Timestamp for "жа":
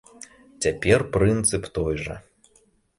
2.05-2.21